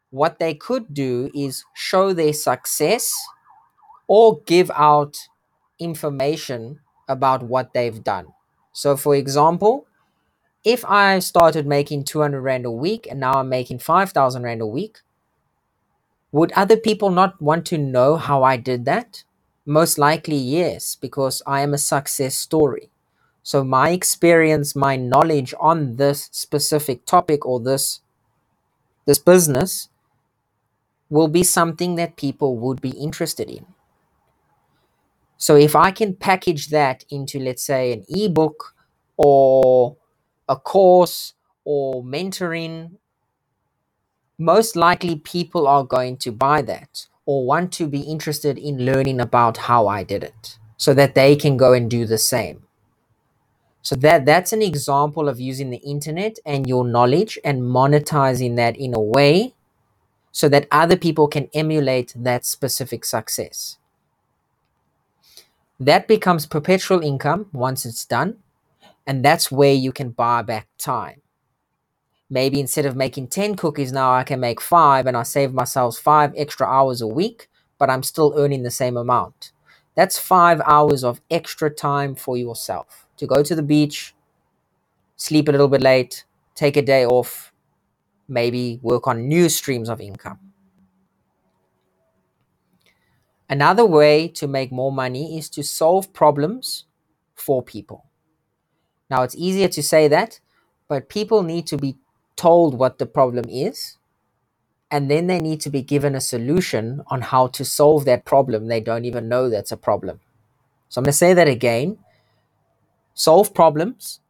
what 0.09 0.39
they 0.39 0.55
could 0.55 0.95
do 0.95 1.31
is 1.35 1.67
show 1.75 2.15
their 2.15 2.33
success 2.33 3.13
or 4.09 4.41
give 4.47 4.71
out 4.71 5.19
information 5.79 6.81
about 7.09 7.43
what 7.43 7.73
they've 7.75 8.03
done. 8.03 8.29
So, 8.73 8.97
for 8.97 9.15
example, 9.17 9.87
if 10.65 10.85
I 10.85 11.21
started 11.21 11.67
making 11.67 12.05
200 12.05 12.41
Rand 12.43 12.67
a 12.67 12.71
week 12.71 13.07
and 13.11 13.21
now 13.21 13.35
I'm 13.35 13.49
making 13.49 13.81
5,000 13.81 14.43
Rand 14.43 14.63
a 14.63 14.67
week, 14.67 15.01
would 16.33 16.53
other 16.53 16.77
people 16.77 17.11
not 17.11 17.41
want 17.41 17.67
to 17.67 17.79
know 17.79 18.17
how 18.17 18.43
I 18.43 18.57
did 18.57 18.85
that? 18.85 19.25
Most 19.65 19.99
likely, 19.99 20.37
yes, 20.37 20.95
because 20.95 21.43
I 21.47 21.61
am 21.63 21.75
a 21.75 21.79
success 21.79 22.37
story. 22.37 22.91
So, 23.43 23.65
my 23.65 23.91
experience, 23.91 24.77
my 24.77 24.97
knowledge 24.97 25.55
on 25.61 25.97
this 25.97 26.29
specific 26.33 27.07
topic 27.07 27.47
or 27.47 27.61
this, 27.61 28.01
this 29.07 29.19
business 29.19 29.89
will 31.11 31.29
be 31.29 31.43
something 31.43 31.95
that 31.97 32.17
people 32.17 32.57
would 32.59 32.81
be 32.81 32.91
interested 32.91 33.49
in. 33.51 33.67
So, 35.38 35.57
if 35.57 35.76
I 35.76 35.90
can 35.90 36.14
package 36.14 36.69
that 36.69 37.05
into, 37.11 37.38
let's 37.38 37.62
say, 37.64 37.93
an 37.93 38.05
ebook 38.09 38.75
or 39.16 39.97
a 40.49 40.57
course 40.57 41.35
or 41.64 42.02
mentoring 42.02 42.93
most 44.38 44.76
likely 44.76 45.16
people 45.16 45.66
are 45.66 45.85
going 45.85 46.16
to 46.19 46.31
buy 46.31 46.62
that 46.62 47.07
or 47.25 47.47
want 47.47 47.73
to 47.73 47.87
be 47.87 48.00
interested 48.00 48.59
in 48.59 48.85
learning 48.85 49.21
about 49.21 49.57
how 49.57 49.88
I 49.88 50.05
did 50.05 50.23
it 50.23 50.59
so 50.76 50.93
that 50.95 51.14
they 51.14 51.37
can 51.37 51.57
go 51.57 51.73
and 51.73 51.90
do 51.90 52.05
the 52.05 52.19
same. 52.19 52.62
So 53.83 53.95
that 53.97 54.26
that's 54.26 54.52
an 54.52 54.62
example 54.62 55.28
of 55.28 55.40
using 55.40 55.71
the 55.71 55.78
internet 55.78 56.38
and 56.45 56.66
your 56.66 56.87
knowledge 56.87 57.38
and 57.45 57.62
monetizing 57.62 58.57
that 58.57 58.76
in 58.76 58.95
a 58.95 59.00
way 59.00 59.55
so 60.33 60.49
that 60.50 60.69
other 60.71 60.97
people 60.97 61.28
can 61.28 61.49
emulate 61.55 62.12
that 62.16 62.45
specific 62.45 63.05
success. 63.05 63.78
That 65.78 66.09
becomes 66.09 66.47
perpetual 66.47 67.02
income 67.02 67.47
once 67.52 67.85
it's 67.85 68.04
done, 68.04 68.38
and 69.06 69.25
that's 69.25 69.52
where 69.52 69.75
you 69.75 69.92
can 69.92 70.11
buy 70.11 70.42
back 70.42 70.68
time. 70.78 71.21
Maybe 72.30 72.61
instead 72.61 72.87
of 72.87 72.97
making 72.97 73.28
10 73.28 73.54
cookies 73.54 73.92
now 73.92 74.12
i 74.12 74.25
can 74.25 74.40
make 74.40 74.61
five 74.61 75.06
and 75.06 75.16
i 75.16 75.23
save 75.23 75.54
myself 75.54 75.97
five 75.97 76.33
extra 76.37 76.66
hours 76.66 77.00
a 77.00 77.06
week 77.06 77.49
but 77.78 77.88
i'm 77.88 78.02
still 78.02 78.35
earning 78.37 78.64
the 78.64 78.71
same 78.71 78.97
amount. 78.97 79.52
That's 79.95 80.18
five 80.18 80.61
hours 80.66 81.04
of 81.04 81.21
extra 81.30 81.71
time 81.71 82.16
for 82.16 82.37
yourself. 82.37 83.06
To 83.18 83.26
go 83.26 83.42
to 83.45 83.54
the 83.54 83.62
beach 83.62 84.14
sleep 85.16 85.49
a 85.49 85.52
little 85.52 85.68
bit 85.68 85.80
late 85.83 86.25
take 86.54 86.76
a 86.76 86.83
day 86.83 87.04
off 87.06 87.52
maybe 88.28 88.78
work 88.83 89.06
on 89.06 89.28
new 89.28 89.49
streams 89.49 89.88
of 89.88 90.00
income 90.00 90.38
another 93.49 93.87
way 93.87 94.29
to 94.29 94.49
make 94.49 94.73
more 94.73 94.93
money 94.93 95.38
is 95.38 95.49
to 95.50 95.62
solve 95.62 96.12
problems 96.12 96.85
for 97.35 97.62
people. 97.62 98.07
Now 99.11 99.23
it's 99.23 99.37
easier 99.37 99.69
to 99.69 99.83
say 99.83 100.09
that 100.09 100.41
but 100.88 101.09
people 101.09 101.43
need 101.43 101.67
to 101.69 101.76
be 101.76 101.97
told 102.37 102.79
what 102.79 102.99
the 102.99 103.07
problem 103.07 103.47
is 103.49 103.97
and 104.91 105.11
then 105.11 105.26
they 105.26 105.41
need 105.41 105.61
to 105.62 105.71
be 105.71 105.83
given 105.83 106.15
a 106.15 106.21
solution 106.21 107.03
on 107.09 107.23
how 107.23 107.49
to 107.49 107.65
solve 107.65 108.05
that 108.05 108.25
problem. 108.25 108.69
They 108.69 108.81
don't 108.81 109.05
even 109.05 109.29
know 109.29 109.49
that's 109.50 109.73
a 109.73 109.76
problem. 109.76 110.21
So 110.88 111.00
i'm 111.00 111.05
going 111.05 111.12
to 111.12 111.19
say 111.19 111.35
that 111.35 111.49
again. 111.49 111.99
Solve 113.15 113.55
problems. 113.55 114.21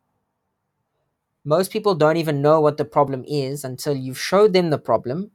Most 1.45 1.71
people 1.73 1.95
don't 1.95 2.17
even 2.17 2.43
know 2.43 2.61
what 2.61 2.77
the 2.77 2.85
problem 2.85 3.25
is 3.29 3.65
until 3.65 3.95
you've 3.97 4.19
showed 4.19 4.53
them 4.53 4.71
the 4.71 4.79
problem 4.79 5.31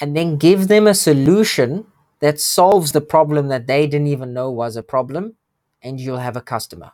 and 0.00 0.16
then 0.16 0.36
give 0.36 0.68
them 0.68 0.86
a 0.86 0.94
solution 0.94 1.86
that 2.22 2.40
solves 2.40 2.92
the 2.92 3.02
problem 3.02 3.48
that 3.48 3.68
they 3.68 3.86
didn't 3.86 4.08
even 4.08 4.32
know 4.32 4.50
was 4.50 4.76
a 4.76 4.84
problem 4.84 5.36
and 5.82 6.00
you'll 6.00 6.26
have 6.28 6.38
a 6.38 6.42
customer 6.42 6.92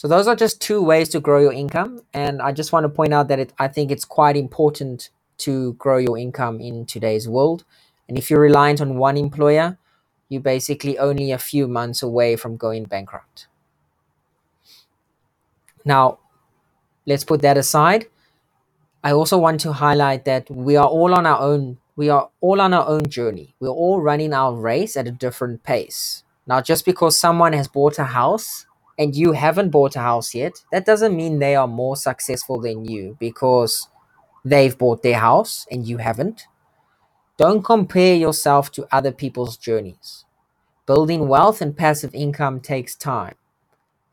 So 0.00 0.08
those 0.08 0.26
are 0.26 0.34
just 0.34 0.62
two 0.62 0.82
ways 0.82 1.10
to 1.10 1.20
grow 1.20 1.40
your 1.40 1.52
income, 1.52 2.00
and 2.14 2.40
I 2.40 2.52
just 2.52 2.72
want 2.72 2.84
to 2.84 2.88
point 2.88 3.12
out 3.12 3.28
that 3.28 3.38
it, 3.38 3.52
I 3.58 3.68
think 3.68 3.90
it's 3.90 4.06
quite 4.06 4.34
important 4.34 5.10
to 5.44 5.74
grow 5.74 5.98
your 5.98 6.16
income 6.16 6.58
in 6.58 6.86
today's 6.86 7.28
world. 7.28 7.64
And 8.08 8.16
if 8.16 8.30
you're 8.30 8.40
reliant 8.40 8.80
on 8.80 8.96
one 8.96 9.18
employer, 9.18 9.76
you're 10.30 10.40
basically 10.40 10.98
only 10.98 11.32
a 11.32 11.36
few 11.36 11.68
months 11.68 12.02
away 12.02 12.36
from 12.36 12.56
going 12.56 12.84
bankrupt. 12.84 13.46
Now, 15.84 16.20
let's 17.04 17.24
put 17.24 17.42
that 17.42 17.58
aside. 17.58 18.06
I 19.04 19.12
also 19.12 19.36
want 19.36 19.60
to 19.60 19.74
highlight 19.74 20.24
that 20.24 20.50
we 20.50 20.76
are 20.76 20.88
all 20.88 21.12
on 21.12 21.26
our 21.26 21.40
own 21.40 21.76
we 22.00 22.08
are 22.08 22.30
all 22.40 22.62
on 22.62 22.72
our 22.72 22.88
own 22.88 23.06
journey. 23.10 23.54
We're 23.60 23.68
all 23.68 24.00
running 24.00 24.32
our 24.32 24.54
race 24.54 24.96
at 24.96 25.06
a 25.06 25.10
different 25.10 25.64
pace. 25.64 26.24
Now, 26.46 26.62
just 26.62 26.86
because 26.86 27.20
someone 27.20 27.52
has 27.52 27.68
bought 27.68 27.98
a 27.98 28.04
house 28.04 28.64
and 28.98 29.14
you 29.14 29.32
haven't 29.32 29.68
bought 29.68 29.96
a 29.96 30.00
house 30.00 30.34
yet, 30.34 30.64
that 30.72 30.86
doesn't 30.86 31.14
mean 31.14 31.40
they 31.40 31.54
are 31.54 31.68
more 31.68 31.96
successful 31.96 32.58
than 32.58 32.86
you 32.86 33.18
because 33.20 33.88
they've 34.46 34.78
bought 34.78 35.02
their 35.02 35.18
house 35.18 35.66
and 35.70 35.86
you 35.86 35.98
haven't. 35.98 36.46
Don't 37.36 37.62
compare 37.62 38.14
yourself 38.16 38.72
to 38.72 38.88
other 38.90 39.12
people's 39.12 39.58
journeys. 39.58 40.24
Building 40.86 41.28
wealth 41.28 41.60
and 41.60 41.76
passive 41.76 42.14
income 42.14 42.60
takes 42.60 42.96
time. 42.96 43.34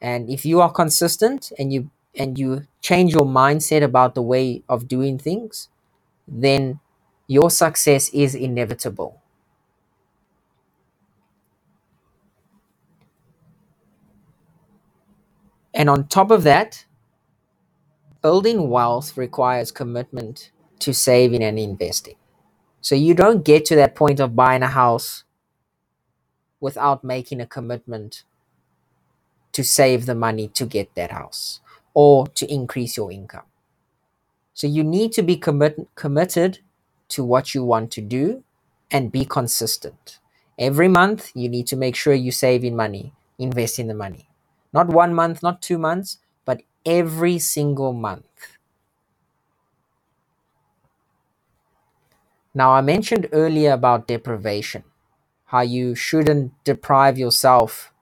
And 0.01 0.29
if 0.29 0.45
you 0.45 0.59
are 0.59 0.73
consistent 0.73 1.53
and 1.57 1.71
you 1.71 1.89
and 2.13 2.37
you 2.37 2.67
change 2.81 3.13
your 3.13 3.25
mindset 3.25 3.81
about 3.81 4.13
the 4.13 4.21
way 4.21 4.61
of 4.67 4.89
doing 4.89 5.17
things, 5.17 5.69
then 6.27 6.81
your 7.27 7.51
success 7.51 8.09
is 8.09 8.35
inevitable. 8.35 9.21
And 15.73 15.89
on 15.89 16.07
top 16.07 16.31
of 16.31 16.43
that, 16.43 16.85
building 18.21 18.69
wealth 18.69 19.17
requires 19.17 19.71
commitment 19.71 20.51
to 20.79 20.93
saving 20.93 21.43
and 21.43 21.59
investing. 21.59 22.15
So 22.81 22.95
you 22.95 23.13
don't 23.13 23.43
get 23.45 23.65
to 23.65 23.75
that 23.75 23.95
point 23.95 24.19
of 24.19 24.35
buying 24.35 24.63
a 24.63 24.67
house 24.67 25.23
without 26.59 27.03
making 27.03 27.41
a 27.41 27.45
commitment 27.45 28.23
to 29.51 29.63
save 29.63 30.05
the 30.05 30.15
money 30.15 30.47
to 30.49 30.65
get 30.65 30.93
that 30.95 31.11
house 31.11 31.59
or 31.93 32.27
to 32.27 32.51
increase 32.51 32.97
your 32.97 33.11
income. 33.11 33.45
So 34.53 34.67
you 34.67 34.83
need 34.83 35.11
to 35.13 35.21
be 35.23 35.37
commit- 35.37 35.87
committed 35.95 36.59
to 37.09 37.23
what 37.23 37.53
you 37.53 37.63
want 37.63 37.91
to 37.91 38.01
do 38.01 38.43
and 38.91 39.11
be 39.11 39.25
consistent. 39.25 40.19
Every 40.57 40.87
month, 40.87 41.31
you 41.35 41.49
need 41.49 41.67
to 41.67 41.75
make 41.75 41.95
sure 41.95 42.13
you 42.13 42.31
save 42.31 42.63
in 42.63 42.75
money, 42.75 43.13
invest 43.37 43.79
in 43.79 43.87
the 43.87 43.93
money. 43.93 44.29
Not 44.73 44.87
one 44.87 45.13
month, 45.13 45.43
not 45.43 45.61
two 45.61 45.77
months, 45.77 46.17
but 46.45 46.61
every 46.85 47.39
single 47.39 47.93
month. 47.93 48.25
Now, 52.53 52.71
I 52.71 52.81
mentioned 52.81 53.27
earlier 53.31 53.71
about 53.71 54.07
deprivation, 54.07 54.83
how 55.45 55.61
you 55.61 55.93
shouldn't 55.93 56.53
deprive 56.63 57.17
yourself 57.17 57.93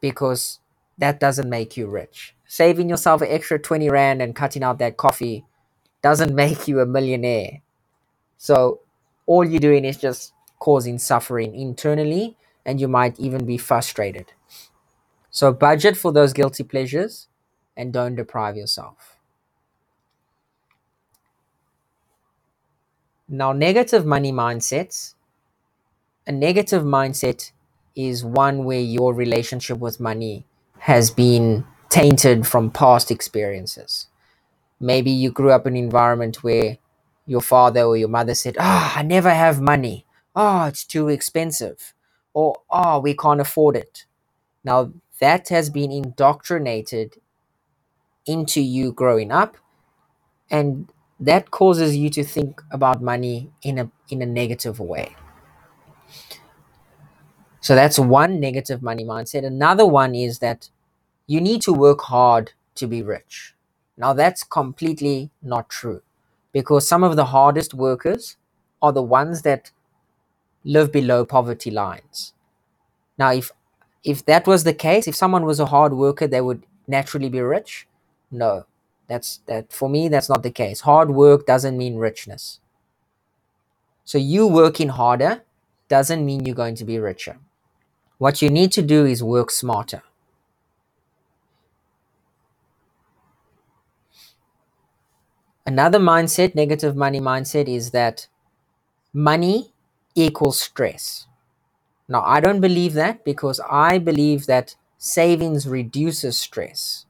because 0.00 0.60
that 0.98 1.20
doesn't 1.20 1.50
make 1.50 1.76
you 1.76 1.86
rich. 1.86 2.34
Saving 2.46 2.88
yourself 2.88 3.22
an 3.22 3.28
extra 3.28 3.58
20 3.58 3.90
Rand 3.90 4.22
and 4.22 4.34
cutting 4.34 4.62
out 4.62 4.78
that 4.78 4.96
coffee 4.96 5.44
doesn't 6.02 6.34
make 6.44 6.68
you 6.68 6.80
a 6.80 6.86
millionaire. 6.86 7.62
So, 8.38 8.80
all 9.26 9.44
you're 9.44 9.60
doing 9.60 9.84
is 9.84 9.98
just 9.98 10.32
causing 10.58 10.98
suffering 10.98 11.54
internally, 11.54 12.36
and 12.66 12.80
you 12.80 12.88
might 12.88 13.18
even 13.20 13.46
be 13.46 13.58
frustrated. 13.58 14.32
So, 15.30 15.52
budget 15.52 15.96
for 15.96 16.12
those 16.12 16.32
guilty 16.32 16.64
pleasures 16.64 17.28
and 17.76 17.92
don't 17.92 18.16
deprive 18.16 18.56
yourself. 18.56 19.16
Now, 23.28 23.52
negative 23.52 24.06
money 24.06 24.32
mindsets. 24.32 25.14
A 26.26 26.32
negative 26.32 26.84
mindset 26.84 27.52
is 27.96 28.24
one 28.24 28.64
where 28.64 28.80
your 28.80 29.14
relationship 29.14 29.78
with 29.78 30.00
money 30.00 30.46
has 30.80 31.10
been 31.10 31.64
tainted 31.90 32.46
from 32.46 32.70
past 32.70 33.10
experiences. 33.10 34.08
Maybe 34.80 35.10
you 35.10 35.32
grew 35.32 35.50
up 35.52 35.66
in 35.66 35.76
an 35.76 35.84
environment 35.84 36.42
where 36.44 36.78
your 37.26 37.42
father 37.42 37.82
or 37.82 37.96
your 37.96 38.08
mother 38.08 38.34
said, 38.34 38.56
Ah, 38.58 38.94
I 38.98 39.02
never 39.02 39.30
have 39.30 39.60
money. 39.60 40.06
Oh, 40.36 40.66
it's 40.66 40.84
too 40.84 41.08
expensive. 41.08 41.94
Or, 42.34 42.62
Oh, 42.70 43.00
we 43.00 43.14
can't 43.16 43.40
afford 43.40 43.76
it. 43.76 44.06
Now, 44.64 44.92
that 45.20 45.48
has 45.50 45.70
been 45.70 45.92
indoctrinated 45.92 47.16
into 48.26 48.60
you 48.60 48.92
growing 48.92 49.32
up, 49.32 49.56
and 50.50 50.90
that 51.20 51.50
causes 51.50 51.96
you 51.96 52.10
to 52.10 52.24
think 52.24 52.62
about 52.70 53.02
money 53.02 53.50
in 53.62 53.78
a, 53.78 53.90
in 54.10 54.22
a 54.22 54.26
negative 54.26 54.80
way. 54.80 55.16
So 57.60 57.74
that's 57.74 57.98
one 57.98 58.40
negative 58.40 58.82
money 58.82 59.04
mindset. 59.04 59.44
Another 59.46 59.86
one 59.86 60.14
is 60.14 60.38
that 60.40 60.70
you 61.26 61.40
need 61.40 61.62
to 61.62 61.72
work 61.72 62.02
hard 62.02 62.52
to 62.76 62.86
be 62.86 63.02
rich. 63.02 63.54
Now, 64.00 64.14
that's 64.14 64.44
completely 64.44 65.30
not 65.42 65.68
true 65.68 66.02
because 66.52 66.88
some 66.88 67.04
of 67.04 67.16
the 67.16 67.26
hardest 67.26 67.74
workers 67.74 68.38
are 68.80 68.92
the 68.92 69.02
ones 69.02 69.42
that 69.42 69.72
live 70.64 70.90
below 70.90 71.26
poverty 71.26 71.70
lines. 71.70 72.32
Now, 73.18 73.32
if 73.32 73.52
if 74.02 74.24
that 74.24 74.46
was 74.46 74.64
the 74.64 74.72
case, 74.72 75.06
if 75.06 75.14
someone 75.14 75.44
was 75.44 75.60
a 75.60 75.66
hard 75.66 75.92
worker, 75.92 76.26
they 76.26 76.40
would 76.40 76.64
naturally 76.88 77.28
be 77.28 77.42
rich. 77.42 77.86
No, 78.30 78.64
that's 79.06 79.40
that 79.46 79.70
for 79.70 79.90
me. 79.90 80.08
That's 80.08 80.30
not 80.30 80.42
the 80.42 80.50
case. 80.50 80.80
Hard 80.80 81.10
work 81.10 81.46
doesn't 81.46 81.76
mean 81.76 81.96
richness. 81.96 82.60
So 84.04 84.16
you 84.16 84.46
working 84.46 84.88
harder 84.88 85.42
doesn't 85.88 86.24
mean 86.24 86.46
you're 86.46 86.54
going 86.64 86.76
to 86.76 86.86
be 86.86 86.98
richer. 86.98 87.38
What 88.18 88.40
you 88.40 88.48
need 88.48 88.72
to 88.72 88.82
do 88.82 89.04
is 89.04 89.22
work 89.22 89.50
smarter. 89.50 90.02
Another 95.70 96.00
mindset, 96.00 96.56
negative 96.56 96.96
money 96.96 97.20
mindset, 97.20 97.68
is 97.68 97.92
that 97.92 98.26
money 99.12 99.72
equals 100.16 100.58
stress. 100.58 101.28
Now, 102.08 102.22
I 102.22 102.40
don't 102.40 102.60
believe 102.60 102.94
that 102.94 103.24
because 103.24 103.60
I 103.70 103.98
believe 103.98 104.46
that 104.46 104.74
savings 104.98 105.68
reduces 105.68 106.36
stress 106.36 107.06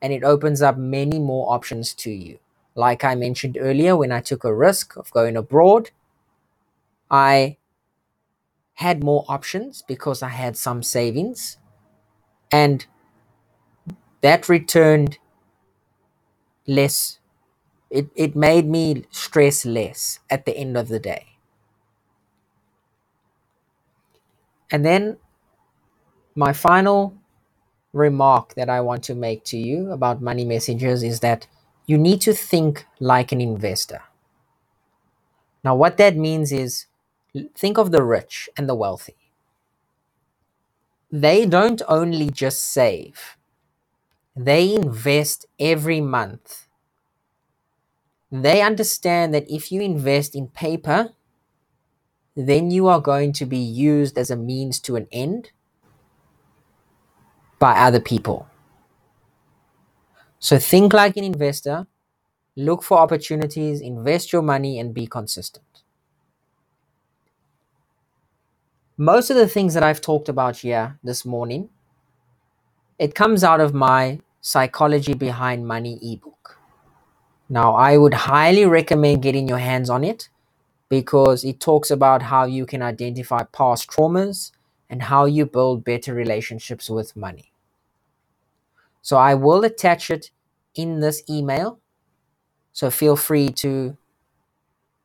and 0.00 0.10
it 0.10 0.24
opens 0.24 0.62
up 0.62 0.78
many 0.78 1.18
more 1.18 1.52
options 1.52 1.92
to 1.96 2.10
you. 2.10 2.38
Like 2.74 3.04
I 3.04 3.14
mentioned 3.14 3.58
earlier, 3.60 3.94
when 3.94 4.10
I 4.10 4.22
took 4.22 4.42
a 4.42 4.54
risk 4.54 4.96
of 4.96 5.10
going 5.10 5.36
abroad, 5.36 5.90
I 7.10 7.58
had 8.76 9.04
more 9.04 9.26
options 9.28 9.84
because 9.86 10.22
I 10.22 10.30
had 10.30 10.56
some 10.56 10.82
savings 10.82 11.58
and 12.50 12.86
that 14.22 14.48
returned 14.48 15.18
less. 16.66 17.19
It, 17.90 18.08
it 18.14 18.36
made 18.36 18.68
me 18.68 19.04
stress 19.10 19.66
less 19.66 20.20
at 20.30 20.46
the 20.46 20.56
end 20.56 20.76
of 20.76 20.88
the 20.88 21.00
day. 21.00 21.26
And 24.70 24.84
then 24.84 25.18
my 26.34 26.52
final 26.52 27.14
remark 27.92 28.54
that 28.54 28.70
I 28.70 28.80
want 28.80 29.04
to 29.04 29.14
make 29.14 29.44
to 29.46 29.58
you 29.58 29.92
about 29.92 30.22
money 30.22 30.44
messengers 30.44 31.02
is 31.02 31.20
that 31.20 31.46
you 31.86 31.98
need 31.98 32.20
to 32.22 32.34
think 32.34 32.86
like 33.00 33.32
an 33.32 33.40
investor. 33.40 34.02
Now, 35.64 35.74
what 35.76 35.96
that 35.98 36.16
means 36.16 36.52
is 36.52 36.86
think 37.56 37.78
of 37.78 37.90
the 37.90 38.02
rich 38.02 38.48
and 38.56 38.68
the 38.68 38.74
wealthy. 38.74 39.16
They 41.12 41.46
don't 41.46 41.82
only 41.88 42.30
just 42.30 42.62
save, 42.64 43.36
they 44.36 44.74
invest 44.74 45.46
every 45.60 46.00
month. 46.00 46.66
They 48.32 48.62
understand 48.62 49.34
that 49.34 49.50
if 49.50 49.72
you 49.72 49.80
invest 49.80 50.34
in 50.34 50.48
paper, 50.48 51.10
then 52.36 52.70
you 52.70 52.86
are 52.86 53.00
going 53.00 53.32
to 53.34 53.46
be 53.46 53.58
used 53.58 54.16
as 54.16 54.30
a 54.30 54.36
means 54.36 54.78
to 54.80 54.96
an 54.96 55.08
end 55.10 55.50
by 57.58 57.72
other 57.72 58.00
people. 58.00 58.46
So 60.38 60.58
think 60.58 60.92
like 60.92 61.16
an 61.16 61.24
investor, 61.24 61.86
look 62.56 62.82
for 62.82 62.98
opportunities, 62.98 63.80
invest 63.80 64.32
your 64.32 64.42
money, 64.42 64.78
and 64.78 64.94
be 64.94 65.06
consistent. 65.06 65.82
Most 68.96 69.30
of 69.30 69.36
the 69.36 69.48
things 69.48 69.74
that 69.74 69.82
I've 69.82 70.00
talked 70.00 70.28
about 70.28 70.58
here 70.58 70.98
this 71.02 71.24
morning, 71.24 71.70
it 72.98 73.14
comes 73.14 73.42
out 73.42 73.60
of 73.60 73.74
my 73.74 74.20
Psychology 74.40 75.14
Behind 75.14 75.66
Money 75.66 75.98
ebook. 76.02 76.29
Now, 77.52 77.74
I 77.74 77.96
would 77.96 78.14
highly 78.14 78.64
recommend 78.64 79.22
getting 79.22 79.48
your 79.48 79.58
hands 79.58 79.90
on 79.90 80.04
it 80.04 80.28
because 80.88 81.42
it 81.42 81.58
talks 81.58 81.90
about 81.90 82.22
how 82.22 82.44
you 82.44 82.64
can 82.64 82.80
identify 82.80 83.42
past 83.42 83.90
traumas 83.90 84.52
and 84.88 85.02
how 85.02 85.24
you 85.24 85.46
build 85.46 85.84
better 85.84 86.14
relationships 86.14 86.88
with 86.88 87.16
money. 87.16 87.52
So 89.02 89.16
I 89.16 89.34
will 89.34 89.64
attach 89.64 90.12
it 90.12 90.30
in 90.76 91.00
this 91.00 91.24
email. 91.28 91.80
So 92.72 92.88
feel 92.88 93.16
free 93.16 93.48
to 93.64 93.96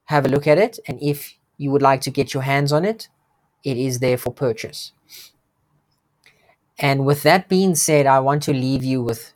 have 0.05 0.27
a 0.27 0.29
look 0.29 0.45
at 0.45 0.59
it. 0.59 0.77
And 0.87 1.01
if 1.01 1.33
you 1.57 1.71
would 1.71 1.81
like 1.81 2.01
to 2.01 2.11
get 2.11 2.35
your 2.35 2.43
hands 2.43 2.71
on 2.71 2.85
it, 2.85 3.09
it 3.63 3.75
is 3.75 3.97
there 3.97 4.19
for 4.19 4.31
purchase. 4.31 4.91
And 6.77 7.07
with 7.07 7.23
that 7.23 7.49
being 7.49 7.73
said, 7.73 8.05
I 8.05 8.19
want 8.19 8.43
to 8.43 8.53
leave 8.53 8.83
you 8.83 9.01
with 9.01 9.33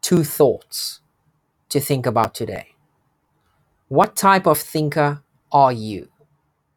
two 0.00 0.24
thoughts 0.24 1.00
to 1.74 1.80
think 1.80 2.06
about 2.06 2.34
today. 2.34 2.68
What 3.88 4.16
type 4.16 4.46
of 4.46 4.58
thinker 4.58 5.22
are 5.52 5.72
you? 5.72 6.08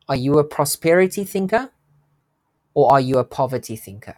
Are 0.10 0.16
you 0.16 0.40
a 0.40 0.44
prosperity 0.44 1.24
thinker 1.24 1.72
or 2.74 2.92
are 2.92 3.00
you 3.00 3.20
a 3.20 3.24
poverty 3.24 3.76
thinker? 3.76 4.18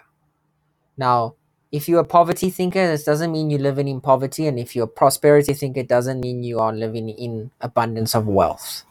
Now, 0.97 1.35
if 1.71 1.89
you're 1.89 1.99
a 1.99 2.05
poverty 2.05 2.49
thinker, 2.49 2.87
this 2.87 3.03
doesn't 3.03 3.31
mean 3.31 3.49
you're 3.49 3.59
living 3.59 3.87
in 3.89 4.01
poverty. 4.01 4.47
And 4.47 4.57
if 4.57 4.75
you're 4.75 4.85
a 4.85 4.87
prosperity 5.01 5.53
thinker, 5.53 5.81
it 5.81 5.89
doesn't 5.89 6.21
mean 6.21 6.43
you 6.43 6.59
are 6.59 6.73
living 6.73 7.09
in 7.09 7.51
abundance 7.61 8.15
of 8.15 8.25
wealth. 8.25 8.83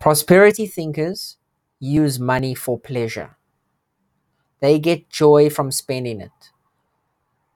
Prosperity 0.00 0.66
thinkers 0.66 1.36
use 1.80 2.18
money 2.18 2.54
for 2.54 2.78
pleasure, 2.78 3.36
they 4.60 4.78
get 4.78 5.08
joy 5.08 5.50
from 5.50 5.70
spending 5.70 6.20
it. 6.20 6.50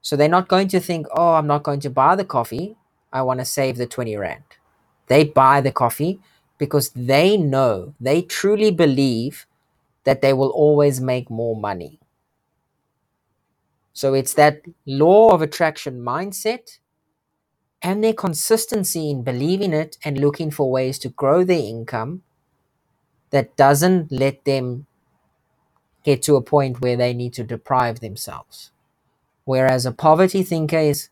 So 0.01 0.17
they're 0.17 0.29
not 0.29 0.49
going 0.49 0.69
to 0.69 0.81
think, 0.81 1.07
oh, 1.17 1.35
I'm 1.35 1.47
not 1.47 1.65
going 1.65 1.81
to 1.81 1.91
buy 1.91 2.17
the 2.17 2.25
coffee. 2.25 2.77
I 3.13 3.23
want 3.23 3.41
to 3.41 3.47
save 3.47 3.77
the 3.77 3.87
20 3.87 4.17
Rand. 4.17 4.45
They 5.09 5.25
buy 5.25 5.61
the 5.61 5.73
coffee 5.73 6.21
because 6.59 6.91
they 6.91 7.37
know, 7.37 7.95
they 8.01 8.23
truly 8.23 8.71
believe 8.71 9.47
that 10.05 10.23
they 10.23 10.33
will 10.33 10.51
always 10.51 11.01
make 11.01 11.31
more 11.31 11.57
money. 11.57 11.99
So 13.93 14.15
it's 14.15 14.35
that 14.35 14.63
law 14.87 15.31
of 15.33 15.43
attraction 15.43 16.03
mindset 16.03 16.79
and 17.83 18.03
their 18.03 18.15
consistency 18.15 19.11
in 19.11 19.23
believing 19.23 19.73
it 19.73 19.99
and 20.05 20.19
looking 20.21 20.51
for 20.51 20.71
ways 20.71 20.99
to 21.01 21.09
grow 21.11 21.45
their 21.45 21.61
income 21.61 22.23
that 23.31 23.57
doesn't 23.57 24.13
let 24.13 24.45
them 24.45 24.87
get 26.05 26.23
to 26.23 26.37
a 26.37 26.43
point 26.43 26.81
where 26.81 26.97
they 26.97 27.15
need 27.15 27.33
to 27.35 27.45
deprive 27.45 28.01
themselves. 28.01 28.73
Whereas 29.45 29.87
a 29.87 29.93
poverty 29.93 30.43
thinker 30.43 30.79
is 30.79 31.11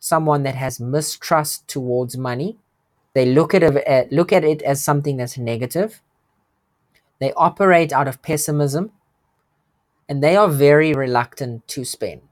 someone 0.00 0.42
that 0.44 0.54
has 0.54 0.80
mistrust 0.80 1.68
towards 1.68 2.16
money. 2.16 2.58
They 3.14 3.26
look 3.26 3.54
at 3.54 3.62
it, 3.62 3.88
uh, 3.88 4.04
look 4.14 4.32
at 4.32 4.44
it 4.44 4.62
as 4.62 4.82
something 4.82 5.16
that's 5.16 5.38
negative. 5.38 6.00
They 7.20 7.32
operate 7.32 7.92
out 7.92 8.08
of 8.08 8.22
pessimism 8.22 8.92
and 10.08 10.22
they 10.22 10.36
are 10.36 10.48
very 10.48 10.92
reluctant 10.94 11.66
to 11.68 11.84
spend. 11.84 12.22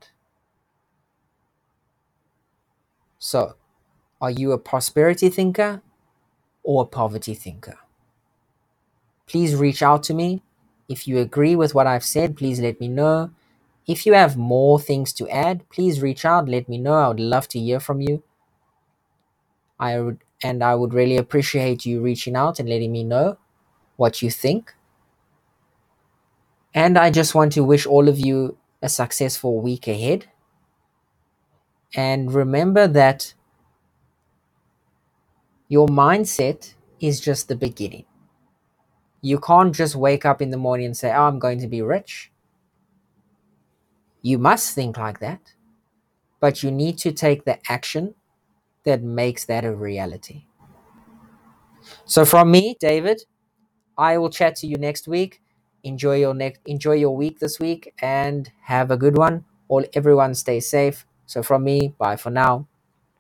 So, 3.19 3.57
are 4.21 4.31
you 4.31 4.53
a 4.53 4.59
prosperity 4.59 5.29
thinker 5.29 5.83
or 6.63 6.83
a 6.85 6.87
poverty 6.87 7.35
thinker? 7.35 7.79
Please 9.27 9.57
reach 9.57 9.83
out 9.83 10.03
to 10.05 10.15
me. 10.15 10.43
If 10.89 11.09
you 11.09 11.19
agree 11.19 11.57
with 11.57 11.75
what 11.75 11.87
I've 11.87 12.05
said, 12.05 12.37
please 12.37 12.61
let 12.61 12.81
me 12.81 12.89
know. 12.89 13.31
If 13.87 14.05
you 14.05 14.15
have 14.15 14.37
more 14.37 14.81
things 14.81 15.13
to 15.15 15.29
add, 15.29 15.69
please 15.71 16.03
reach 16.03 16.25
out, 16.25 16.49
let 16.49 16.69
me 16.69 16.79
know. 16.79 16.95
I 16.95 17.09
would 17.09 17.21
love 17.21 17.49
to 17.49 17.61
hear 17.61 17.81
from 17.81 18.01
you. 18.01 18.23
I 19.79 20.01
would 20.01 20.19
and 20.43 20.63
I 20.63 20.75
would 20.75 20.93
really 20.93 21.17
appreciate 21.17 21.87
you 21.87 22.03
reaching 22.03 22.37
out 22.37 22.61
and 22.61 22.69
letting 22.69 22.93
me 22.93 23.05
know 23.05 23.39
what 23.97 24.23
you 24.23 24.31
think. 24.31 24.75
And 26.75 26.99
I 26.99 27.11
just 27.11 27.35
want 27.35 27.53
to 27.53 27.65
wish 27.65 27.87
all 27.87 28.09
of 28.09 28.19
you 28.19 28.59
a 28.83 28.89
successful 28.89 29.61
week 29.61 29.89
ahead. 29.89 30.27
And 31.95 32.33
remember 32.35 32.87
that 32.87 33.35
your 35.69 35.89
mindset 35.89 36.75
is 37.01 37.21
just 37.21 37.49
the 37.49 37.57
beginning. 37.57 38.05
You 39.23 39.39
can't 39.41 39.75
just 39.75 39.97
wake 39.97 40.25
up 40.27 40.43
in 40.43 40.51
the 40.51 40.59
morning 40.59 40.87
and 40.87 40.97
say, 40.97 41.13
oh, 41.13 41.25
I'm 41.25 41.39
going 41.39 41.61
to 41.61 41.67
be 41.67 41.83
rich. 41.83 42.31
You 44.31 44.39
must 44.39 44.75
think 44.75 44.97
like 44.99 45.21
that, 45.21 45.55
but 46.41 46.63
you 46.63 46.71
need 46.71 46.99
to 46.99 47.13
take 47.13 47.45
the 47.45 47.59
action 47.71 48.15
that 48.85 49.03
makes 49.03 49.45
that 49.47 49.65
a 49.65 49.75
reality. 49.75 50.47
So 52.05 52.25
from 52.25 52.51
me, 52.51 52.77
David, 52.81 53.23
I 53.99 54.19
will 54.19 54.31
chat 54.31 54.57
to 54.57 54.67
you 54.67 54.77
next 54.77 55.09
week. 55.09 55.43
Enjoy 55.85 56.17
your 56.17 56.35
next 56.35 56.61
enjoy 56.67 56.95
your 56.95 57.17
week 57.17 57.41
this 57.41 57.61
week 57.61 57.95
and 58.03 58.51
have 58.65 58.91
a 58.91 58.97
good 58.97 59.17
one. 59.19 59.45
All 59.69 59.85
everyone 59.95 60.35
stay 60.35 60.61
safe. 60.61 61.07
So 61.27 61.43
from 61.43 61.65
me, 61.65 61.95
bye 61.99 62.17
for 62.17 62.31
now. 62.31 62.67